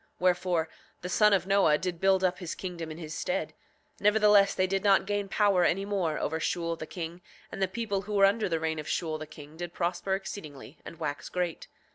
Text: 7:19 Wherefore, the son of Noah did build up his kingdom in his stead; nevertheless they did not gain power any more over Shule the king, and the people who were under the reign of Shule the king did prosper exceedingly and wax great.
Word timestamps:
7:19 0.01 0.07
Wherefore, 0.21 0.69
the 1.03 1.09
son 1.09 1.31
of 1.31 1.45
Noah 1.45 1.77
did 1.77 2.01
build 2.01 2.23
up 2.23 2.39
his 2.39 2.55
kingdom 2.55 2.89
in 2.89 2.97
his 2.97 3.13
stead; 3.13 3.53
nevertheless 3.99 4.55
they 4.55 4.65
did 4.65 4.83
not 4.83 5.05
gain 5.05 5.29
power 5.29 5.63
any 5.63 5.85
more 5.85 6.17
over 6.17 6.39
Shule 6.39 6.75
the 6.75 6.87
king, 6.87 7.21
and 7.51 7.61
the 7.61 7.67
people 7.67 8.01
who 8.01 8.15
were 8.15 8.25
under 8.25 8.49
the 8.49 8.59
reign 8.59 8.79
of 8.79 8.87
Shule 8.87 9.19
the 9.19 9.27
king 9.27 9.57
did 9.57 9.73
prosper 9.75 10.15
exceedingly 10.15 10.79
and 10.83 10.99
wax 10.99 11.29
great. 11.29 11.67